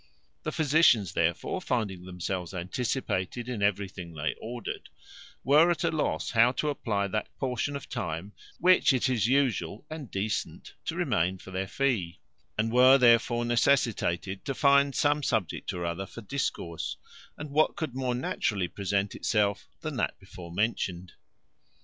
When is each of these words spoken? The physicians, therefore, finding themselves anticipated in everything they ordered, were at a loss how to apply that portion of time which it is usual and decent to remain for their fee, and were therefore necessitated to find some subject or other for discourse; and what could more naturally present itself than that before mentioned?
The 0.41 0.51
physicians, 0.51 1.13
therefore, 1.13 1.61
finding 1.61 2.05
themselves 2.05 2.55
anticipated 2.55 3.47
in 3.47 3.61
everything 3.61 4.15
they 4.15 4.33
ordered, 4.41 4.89
were 5.43 5.69
at 5.69 5.83
a 5.83 5.91
loss 5.91 6.31
how 6.31 6.53
to 6.53 6.69
apply 6.69 7.07
that 7.09 7.29
portion 7.37 7.75
of 7.75 7.87
time 7.87 8.33
which 8.57 8.93
it 8.93 9.09
is 9.09 9.27
usual 9.27 9.85
and 9.91 10.09
decent 10.09 10.73
to 10.85 10.95
remain 10.95 11.37
for 11.37 11.51
their 11.51 11.67
fee, 11.67 12.19
and 12.57 12.71
were 12.71 12.97
therefore 12.97 13.45
necessitated 13.45 14.43
to 14.43 14.55
find 14.55 14.95
some 14.95 15.21
subject 15.21 15.71
or 15.71 15.85
other 15.85 16.07
for 16.07 16.21
discourse; 16.21 16.97
and 17.37 17.51
what 17.51 17.75
could 17.75 17.93
more 17.93 18.15
naturally 18.15 18.67
present 18.67 19.13
itself 19.13 19.67
than 19.81 19.97
that 19.97 20.17
before 20.17 20.51
mentioned? 20.51 21.11